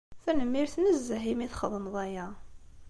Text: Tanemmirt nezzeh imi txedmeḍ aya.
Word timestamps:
Tanemmirt 0.23 0.75
nezzeh 0.83 1.25
imi 1.31 1.47
txedmeḍ 1.51 1.95
aya. 2.05 2.27